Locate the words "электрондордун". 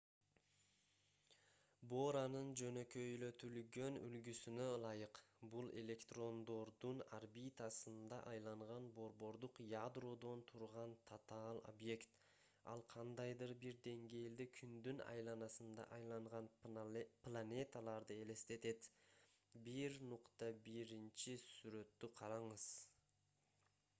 5.81-7.03